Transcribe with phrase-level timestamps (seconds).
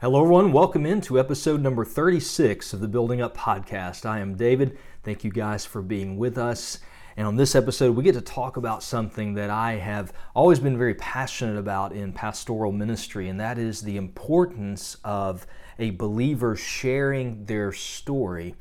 [0.00, 0.50] Hello, everyone.
[0.50, 4.04] Welcome into episode number 36 of the Building Up Podcast.
[4.04, 4.76] I am David.
[5.04, 6.80] Thank you guys for being with us.
[7.16, 10.76] And on this episode, we get to talk about something that I have always been
[10.76, 15.46] very passionate about in pastoral ministry, and that is the importance of
[15.78, 18.56] a believer sharing their story.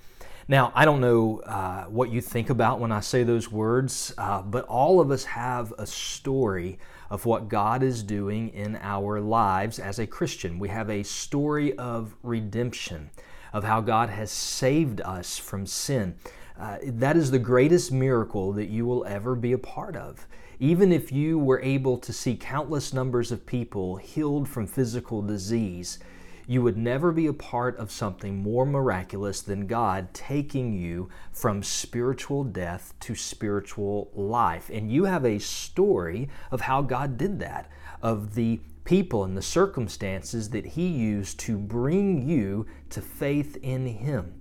[0.47, 4.43] Now, I don't know uh, what you think about when I say those words, uh,
[4.43, 6.77] but all of us have a story
[7.13, 10.57] of what God is doing in our lives as a Christian.
[10.57, 13.11] We have a story of redemption,
[13.53, 16.15] of how God has saved us from sin.
[16.59, 20.25] Uh, that is the greatest miracle that you will ever be a part of.
[20.59, 25.99] Even if you were able to see countless numbers of people healed from physical disease,
[26.47, 31.63] you would never be a part of something more miraculous than God taking you from
[31.63, 34.69] spiritual death to spiritual life.
[34.71, 37.69] And you have a story of how God did that,
[38.01, 43.85] of the people and the circumstances that He used to bring you to faith in
[43.85, 44.33] Him.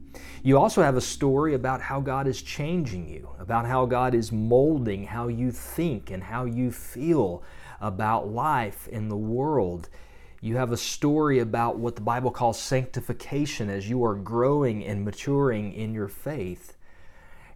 [0.42, 4.32] You also have a story about how God is changing you, about how God is
[4.32, 7.42] molding how you think and how you feel
[7.80, 9.88] about life in the world.
[10.44, 15.04] You have a story about what the Bible calls sanctification as you are growing and
[15.04, 16.76] maturing in your faith.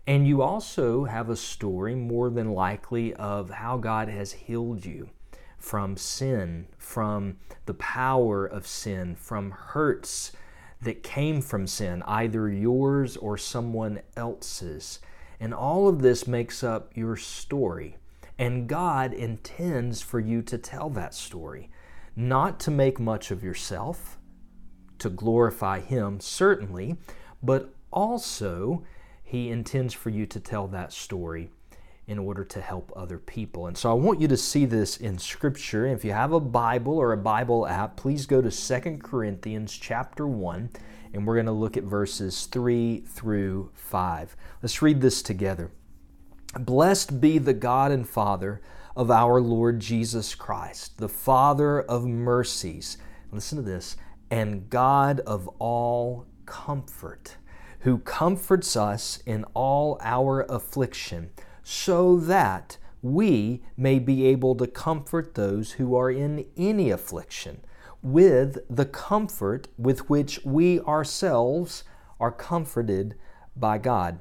[0.07, 5.11] And you also have a story, more than likely, of how God has healed you
[5.59, 10.31] from sin, from the power of sin, from hurts
[10.81, 15.01] that came from sin, either yours or someone else's.
[15.41, 17.97] And all of this makes up your story.
[18.39, 21.69] And God intends for you to tell that story
[22.17, 24.19] not to make much of yourself,
[24.99, 26.97] to glorify Him, certainly,
[27.43, 28.83] but also
[29.23, 31.51] He intends for you to tell that story
[32.07, 33.67] in order to help other people.
[33.67, 35.87] And so I want you to see this in scripture.
[35.87, 40.27] If you have a Bible or a Bible app, please go to Second Corinthians chapter
[40.27, 40.71] 1
[41.13, 44.37] and we're going to look at verses 3 through 5.
[44.63, 45.71] Let's read this together.
[46.59, 48.61] Blessed be the God and Father
[48.97, 52.97] of our Lord Jesus Christ, the Father of mercies.
[53.31, 53.97] Listen to this,
[54.31, 57.37] and God of all comfort,
[57.81, 61.31] who comforts us in all our affliction,
[61.63, 67.61] so that we may be able to comfort those who are in any affliction
[68.03, 71.85] with the comfort with which we ourselves
[72.19, 73.15] are comforted
[73.55, 74.21] by God.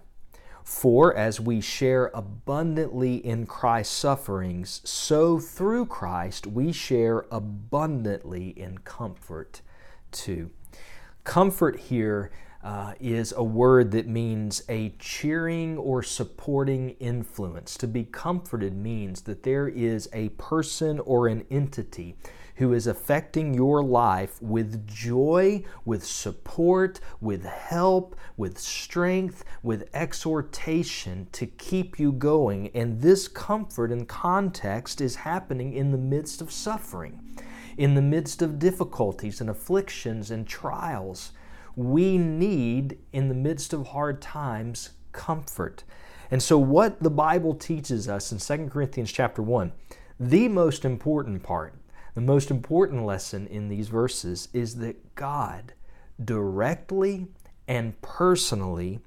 [0.66, 8.80] For as we share abundantly in Christ's sufferings, so through Christ we share abundantly in
[8.80, 9.62] comfort
[10.12, 10.50] too.
[11.24, 12.32] Comfort here
[12.66, 17.78] uh, is a word that means a cheering or supporting influence.
[17.78, 22.18] To be comforted means that there is a person or an entity
[22.56, 31.28] who is affecting your life with joy, with support, with help, with strength, with exhortation
[31.34, 32.70] to keep you going.
[32.74, 37.20] And this comfort and context is happening in the midst of suffering,
[37.78, 41.32] in the midst of difficulties and afflictions and trials.
[41.76, 45.84] We need, in the midst of hard times, comfort.
[46.32, 49.72] And so what the Bible teaches us in 2 Corinthians chapter 1,
[50.20, 51.74] the most important part
[52.16, 55.74] the most important lesson in these verses is that God
[56.24, 57.28] directly
[57.68, 59.02] and personally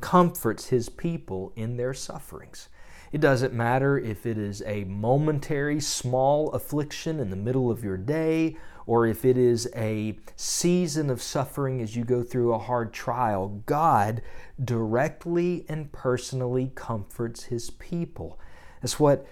[0.00, 2.68] comforts His people in their sufferings.
[3.12, 7.96] It doesn't matter if it is a momentary small affliction in the middle of your
[7.96, 8.56] day
[8.88, 13.62] or if it is a season of suffering as you go through a hard trial.
[13.66, 14.22] God
[14.64, 18.40] directly and personally comforts His people.
[18.80, 19.26] That's what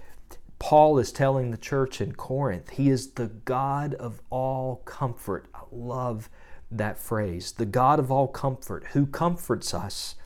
[0.59, 5.47] Paul is telling the church in Corinth, He is the God of all comfort.
[5.55, 6.29] I love
[6.71, 7.53] that phrase.
[7.53, 10.17] The God of all comfort, who comforts us.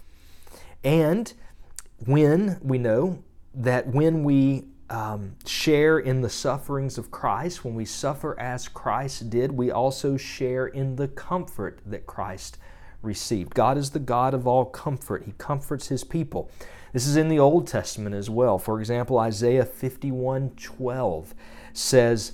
[0.83, 1.33] And
[2.05, 3.23] when we know
[3.55, 9.31] that when we um, share in the sufferings of Christ, when we suffer as Christ
[9.31, 12.59] did, we also share in the comfort that Christ
[13.01, 13.55] received.
[13.55, 16.51] God is the God of all comfort, He comforts His people.
[16.93, 18.59] This is in the Old Testament as well.
[18.59, 21.35] For example, Isaiah 51 12
[21.73, 22.33] says,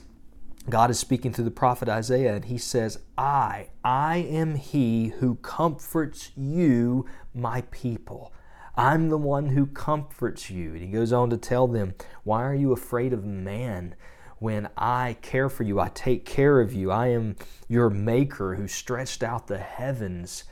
[0.68, 5.36] God is speaking through the prophet Isaiah, and he says, I, I am he who
[5.36, 8.32] comforts you, my people.
[8.76, 10.72] I'm the one who comforts you.
[10.72, 11.94] And he goes on to tell them,
[12.24, 13.94] Why are you afraid of man?
[14.38, 16.90] When I care for you, I take care of you.
[16.90, 17.36] I am
[17.68, 20.44] your maker who stretched out the heavens.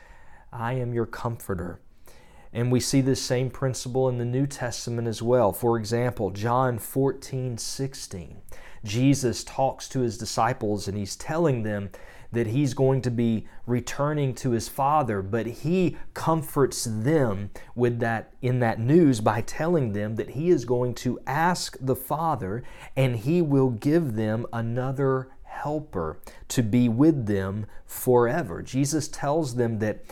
[0.51, 1.81] I am your comforter.
[2.51, 5.53] And we see this same principle in the New Testament as well.
[5.53, 8.41] For example, John 14, 16.
[8.85, 11.91] Jesus talks to his disciples and he's telling them
[12.35, 18.35] that he's going to be returning to his father, but he comforts them with that
[18.43, 22.63] in that news by telling them that he is going to ask the father
[22.97, 28.61] and he will give them another helper to be with them forever.
[28.63, 30.05] Jesus tells them that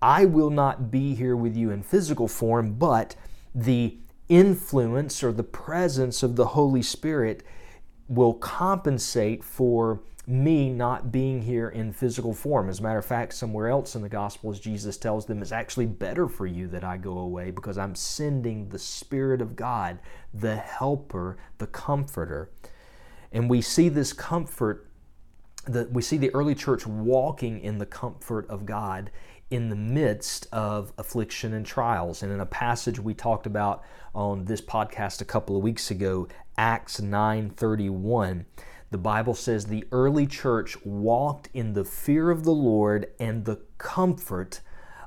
[0.00, 3.16] I will not be here with you in physical form, but
[3.54, 3.96] the
[4.28, 7.42] influence or the presence of the Holy Spirit
[8.08, 12.68] will compensate for me not being here in physical form.
[12.68, 15.86] As a matter of fact, somewhere else in the Gospels, Jesus tells them it's actually
[15.86, 19.98] better for you that I go away because I'm sending the Spirit of God,
[20.32, 22.50] the Helper, the Comforter.
[23.32, 24.86] And we see this comfort,
[25.66, 29.10] that we see the early church walking in the comfort of God
[29.52, 32.22] in the midst of affliction and trials.
[32.22, 33.84] And in a passage we talked about
[34.14, 36.26] on this podcast a couple of weeks ago,
[36.56, 38.46] Acts 9:31,
[38.90, 43.60] the Bible says the early church walked in the fear of the Lord and the
[43.76, 44.62] comfort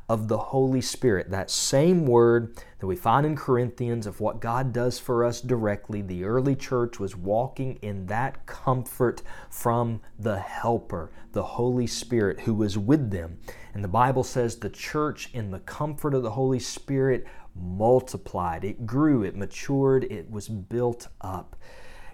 [0.07, 1.31] of the Holy Spirit.
[1.31, 6.01] That same word that we find in Corinthians of what God does for us directly,
[6.01, 12.53] the early church was walking in that comfort from the Helper, the Holy Spirit, who
[12.53, 13.39] was with them.
[13.73, 17.25] And the Bible says the church, in the comfort of the Holy Spirit,
[17.55, 18.63] multiplied.
[18.63, 21.55] It grew, it matured, it was built up.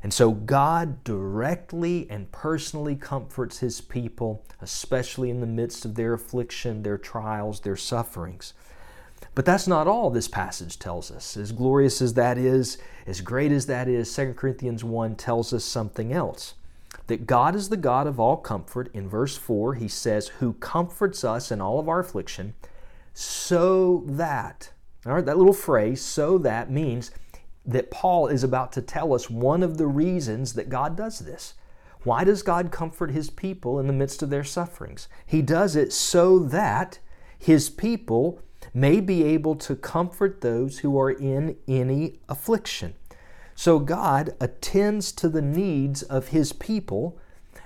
[0.03, 6.13] And so God directly and personally comforts His people, especially in the midst of their
[6.13, 8.53] affliction, their trials, their sufferings.
[9.35, 11.37] But that's not all this passage tells us.
[11.37, 15.63] As glorious as that is, as great as that is, 2 Corinthians 1 tells us
[15.63, 16.55] something else.
[17.07, 18.89] That God is the God of all comfort.
[18.93, 22.55] In verse 4, he says, Who comforts us in all of our affliction,
[23.13, 24.71] so that,
[25.05, 27.11] all right, that little phrase, so that means
[27.65, 31.53] that Paul is about to tell us one of the reasons that God does this.
[32.03, 35.07] Why does God comfort his people in the midst of their sufferings?
[35.25, 36.99] He does it so that
[37.37, 38.41] his people
[38.73, 42.95] may be able to comfort those who are in any affliction.
[43.55, 47.19] So God attends to the needs of his people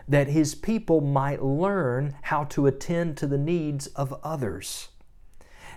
[0.07, 4.89] that his people might learn how to attend to the needs of others.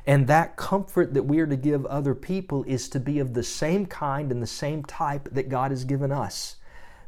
[0.06, 3.42] And that comfort that we are to give other people is to be of the
[3.42, 6.56] same kind and the same type that God has given us.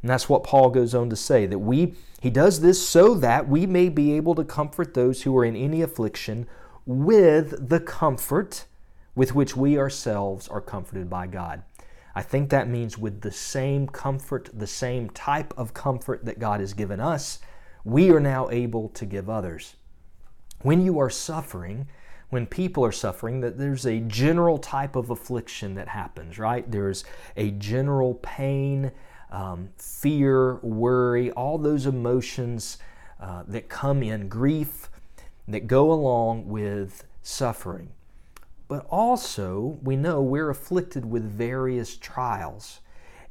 [0.02, 3.48] And that's what Paul goes on to say that we he does this so that
[3.48, 6.46] we may be able to comfort those who are in any affliction
[6.84, 8.66] with the comfort
[9.14, 11.62] with which we ourselves are comforted by God.
[12.14, 16.60] I think that means with the same comfort, the same type of comfort that God
[16.60, 17.38] has given us,
[17.84, 19.76] we are now able to give others.
[20.62, 21.86] When you are suffering,
[22.31, 26.69] when people are suffering that there's a general type of affliction that happens, right?
[26.71, 27.05] There's
[27.37, 28.93] a general pain,
[29.31, 32.79] um, fear, worry, all those emotions
[33.21, 34.88] uh, that come in, grief
[35.47, 37.91] that go along with suffering.
[38.69, 42.81] But also, we know we're afflicted with various trials.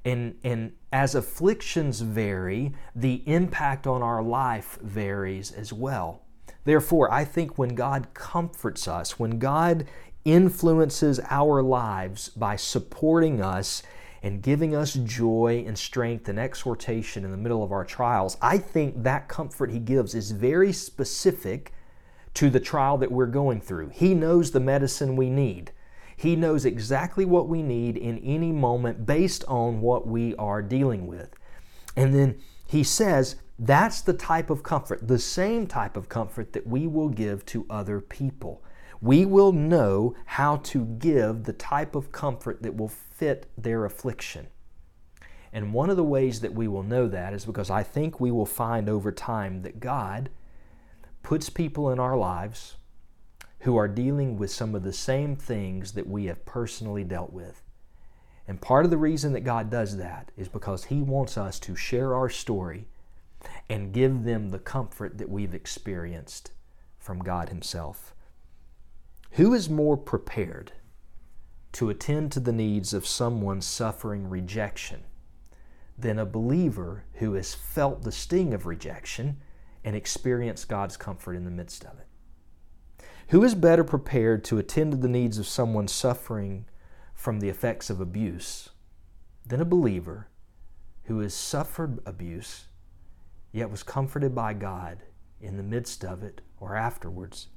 [0.03, 6.23] And, and as afflictions vary, the impact on our life varies as well.
[6.65, 9.85] Therefore, I think when God comforts us, when God
[10.25, 13.81] influences our lives by supporting us
[14.21, 18.57] and giving us joy and strength and exhortation in the middle of our trials, I
[18.57, 21.73] think that comfort He gives is very specific
[22.33, 23.89] to the trial that we're going through.
[23.89, 25.71] He knows the medicine we need.
[26.15, 31.07] He knows exactly what we need in any moment based on what we are dealing
[31.07, 31.33] with.
[31.95, 36.65] And then He says, that's the type of comfort, the same type of comfort that
[36.65, 38.63] we will give to other people.
[39.01, 44.47] We will know how to give the type of comfort that will fit their affliction.
[45.51, 48.31] And one of the ways that we will know that is because I think we
[48.31, 50.29] will find over time that God
[51.21, 52.77] puts people in our lives
[53.61, 57.61] who are dealing with some of the same things that we have personally dealt with.
[58.47, 61.75] And part of the reason that God does that is because He wants us to
[61.75, 62.87] share our story
[63.69, 66.51] and give them the comfort that we've experienced
[66.97, 68.13] from God Himself.
[69.31, 70.73] Who is more prepared
[71.73, 75.03] to attend to the needs of someone suffering rejection
[75.97, 79.37] than a believer who has felt the sting of rejection
[79.83, 83.05] and experienced God's comfort in the midst of it?
[83.29, 86.65] Who is better prepared to attend to the needs of someone suffering
[87.13, 88.69] from the effects of abuse
[89.45, 90.27] than a believer
[91.03, 92.65] who has suffered abuse
[93.51, 95.03] yet was comforted by God
[95.39, 97.47] in the midst of it or afterwards?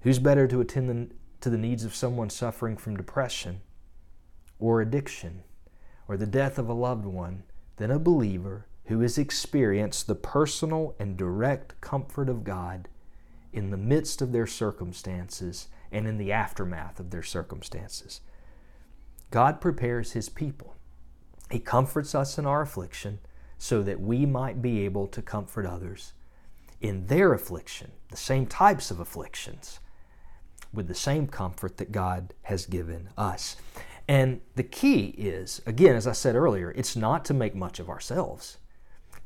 [0.00, 3.60] Who's better to attend to the needs of someone suffering from depression
[4.58, 5.42] or addiction
[6.08, 7.44] or the death of a loved one
[7.76, 12.88] than a believer who has experienced the personal and direct comfort of God
[13.52, 18.20] in the midst of their circumstances and in the aftermath of their circumstances.
[19.30, 20.76] God prepares His people.
[21.50, 23.20] He comforts us in our affliction
[23.60, 26.14] so that we might be able to comfort others
[26.80, 29.80] in their affliction, the same types of afflictions,
[30.72, 33.56] with the same comfort that God has given us.
[34.08, 37.90] And the key is, again, as I said earlier, it's not to make much of
[37.90, 38.56] ourselves.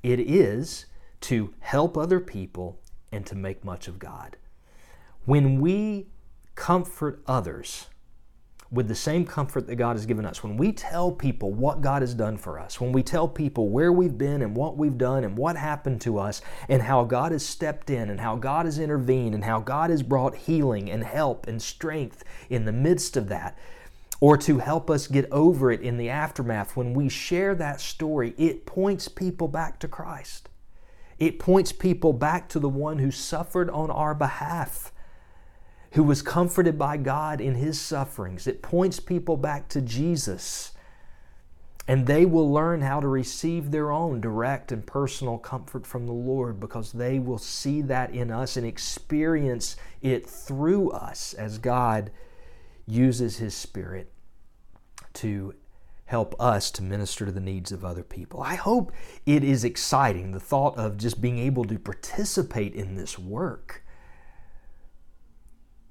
[0.03, 0.87] It is
[1.21, 2.81] to help other people
[3.13, 4.37] and to make much of God.
[5.27, 6.09] When we
[6.57, 7.87] comfort others
[8.75, 12.03] with the same comfort that God has given us, when we tell people what God
[12.03, 15.23] has done for us, when we tell people where we've been and what we've done
[15.25, 18.79] and what happened to us, and how God has stepped in and how God has
[18.79, 23.29] intervened and how God has brought healing and help and strength in the midst of
[23.29, 23.57] that,
[24.21, 28.35] or to help us get over it in the aftermath, when we share that story,
[28.37, 30.49] it points people back to Christ.
[31.19, 34.93] It points people back to the one who suffered on our behalf,
[35.95, 38.49] who was comforted by God in his sufferings.
[38.49, 40.73] It points people back to Jesus.
[41.87, 46.13] And they will learn how to receive their own direct and personal comfort from the
[46.13, 52.11] Lord because they will see that in us and experience it through us as God
[52.87, 54.11] uses His Spirit
[55.15, 55.55] to
[56.07, 58.43] help us to minister to the needs of other people.
[58.43, 58.91] I hope
[59.27, 63.84] it is exciting, the thought of just being able to participate in this work.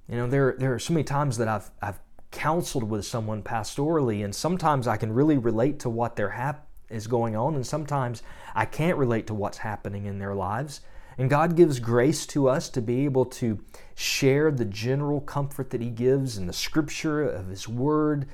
[0.08, 2.00] You know, there, there are so many times that I've, I've
[2.32, 7.08] counseled with someone pastorally, and sometimes I can really relate to what their hap- is
[7.08, 8.22] going on, and sometimes
[8.54, 10.82] I can't relate to what's happening in their lives.
[11.18, 13.60] And God gives grace to us to be able to
[13.96, 18.28] share the general comfort that He gives in the scripture of His Word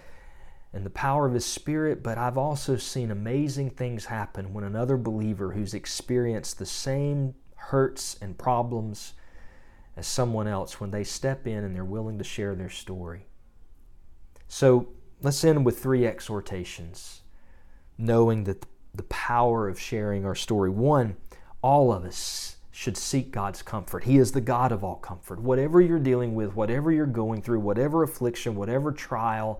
[0.73, 2.01] and the power of His Spirit.
[2.01, 8.17] But I've also seen amazing things happen when another believer who's experienced the same hurts
[8.21, 9.13] and problems
[9.99, 13.27] as someone else, when they step in and they're willing to share their story.
[14.47, 14.87] So
[15.21, 17.21] let's end with three exhortations,
[17.97, 18.65] knowing that
[18.95, 20.69] the power of sharing our story.
[20.69, 21.17] One,
[21.61, 24.05] all of us should seek God's comfort.
[24.05, 25.41] He is the God of all comfort.
[25.41, 29.59] Whatever you're dealing with, whatever you're going through, whatever affliction, whatever trial,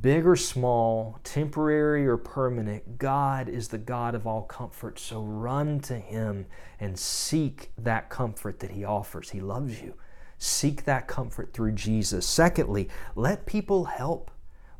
[0.00, 4.98] big or small, temporary or permanent, God is the God of all comfort.
[4.98, 6.46] So run to Him
[6.80, 9.30] and seek that comfort that He offers.
[9.30, 9.94] He loves you.
[10.38, 12.26] Seek that comfort through Jesus.
[12.26, 14.30] Secondly, let people help.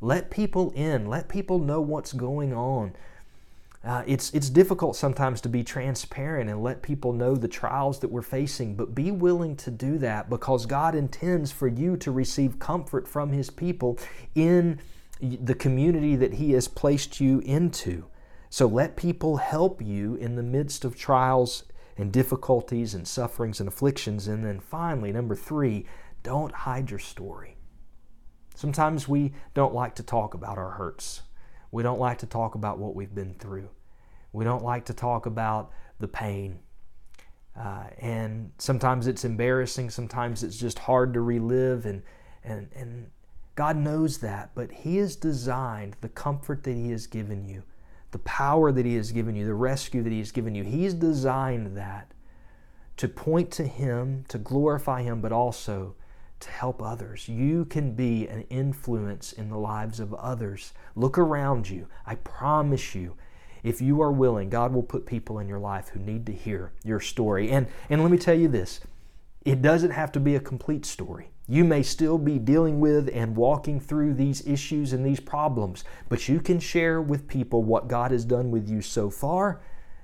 [0.00, 1.06] Let people in.
[1.06, 2.92] Let people know what's going on.
[3.82, 8.08] Uh, it's, it's difficult sometimes to be transparent and let people know the trials that
[8.08, 12.58] we're facing, but be willing to do that because God intends for you to receive
[12.58, 13.96] comfort from His people
[14.34, 14.80] in
[15.20, 18.06] the community that He has placed you into.
[18.50, 21.64] So let people help you in the midst of trials
[21.96, 24.28] and difficulties and sufferings and afflictions.
[24.28, 25.86] And then finally, number three,
[26.22, 27.56] don't hide your story.
[28.54, 31.22] Sometimes we don't like to talk about our hurts.
[31.70, 33.68] We don't like to talk about what we've been through.
[34.32, 36.60] We don't like to talk about the pain.
[37.58, 42.02] Uh, and sometimes it's embarrassing, sometimes it's just hard to relive, and,
[42.44, 43.10] and, and
[43.56, 47.62] God knows that, but He has designed the comfort that He has given you,
[48.12, 50.62] the power that He has given you, the rescue that He has given you.
[50.62, 52.12] He's designed that
[52.98, 55.94] to point to Him, to glorify Him, but also
[56.40, 57.28] to help others.
[57.28, 60.72] You can be an influence in the lives of others.
[60.94, 61.88] Look around you.
[62.04, 63.16] I promise you,
[63.62, 66.72] if you are willing, God will put people in your life who need to hear
[66.84, 67.50] your story.
[67.50, 68.80] And, and let me tell you this
[69.44, 71.30] it doesn't have to be a complete story.
[71.48, 76.28] You may still be dealing with and walking through these issues and these problems, but
[76.28, 79.60] you can share with people what God has done with you so far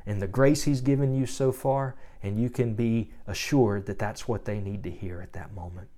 [0.06, 4.26] and the grace He's given you so far, and you can be assured that that's
[4.26, 5.88] what they need to hear at that moment.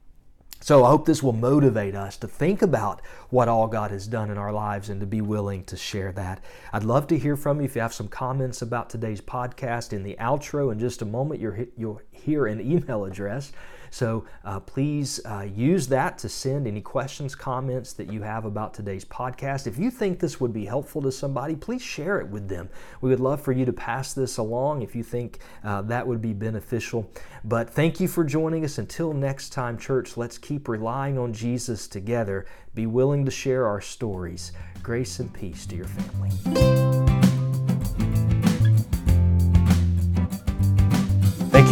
[0.60, 4.30] So I hope this will motivate us to think about what all God has done
[4.30, 6.42] in our lives and to be willing to share that.
[6.72, 9.92] I'd love to hear from you if you have some comments about today's podcast.
[9.92, 13.52] In the outro, in just a moment, you'll hear an email address.
[13.94, 18.74] So uh, please uh, use that to send any questions, comments that you have about
[18.74, 19.68] today's podcast.
[19.68, 22.68] If you think this would be helpful to somebody, please share it with them.
[23.02, 26.20] We would love for you to pass this along if you think uh, that would
[26.20, 27.08] be beneficial.
[27.44, 28.78] But thank you for joining us.
[28.78, 32.46] Until next time, church, let's keep relying on Jesus together.
[32.74, 34.50] Be willing to share our stories.
[34.82, 36.83] Grace and peace to your family.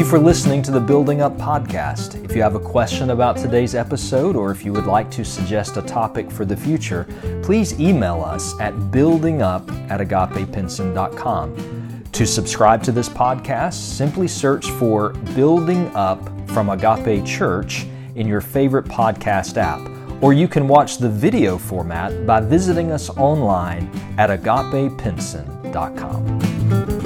[0.02, 2.24] you for listening to the Building Up Podcast.
[2.24, 5.76] If you have a question about today's episode or if you would like to suggest
[5.76, 7.06] a topic for the future,
[7.42, 12.02] please email us at buildingup at agapepinson.com.
[12.10, 18.40] To subscribe to this podcast, simply search for Building Up from Agape Church in your
[18.40, 19.80] favorite podcast app,
[20.22, 27.01] or you can watch the video format by visiting us online at agapepinson.com.